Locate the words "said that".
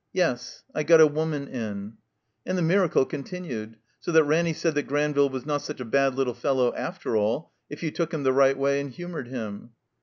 4.51-4.87